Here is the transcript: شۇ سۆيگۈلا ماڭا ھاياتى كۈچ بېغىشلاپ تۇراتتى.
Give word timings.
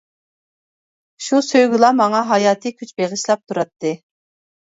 شۇ 1.25 1.41
سۆيگۈلا 1.47 1.91
ماڭا 1.99 2.23
ھاياتى 2.31 2.73
كۈچ 2.81 2.95
بېغىشلاپ 3.03 3.45
تۇراتتى. 3.53 3.95